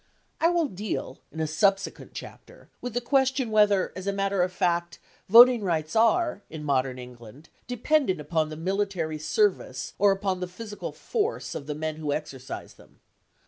I 0.39 0.49
will 0.49 0.65
deal 0.65 1.19
in 1.31 1.39
a 1.39 1.45
subsequent 1.45 2.15
chapter 2.15 2.69
with 2.81 2.95
the 2.95 3.01
question 3.01 3.51
whether, 3.51 3.93
as 3.95 4.07
a 4.07 4.11
matter 4.11 4.41
of 4.41 4.51
fact, 4.51 4.97
voting 5.29 5.63
rights 5.63 5.95
are, 5.95 6.41
in 6.49 6.63
modern 6.63 6.97
England, 6.97 7.49
dependent 7.67 8.19
upon 8.19 8.49
the 8.49 8.57
military 8.57 9.19
service 9.19 9.93
or 9.99 10.11
upon 10.11 10.39
the 10.39 10.47
physical 10.47 10.91
force 10.91 11.53
of 11.53 11.67
the 11.67 11.75
men 11.75 11.97
who 11.97 12.13
exercise 12.13 12.73
them. 12.73 12.99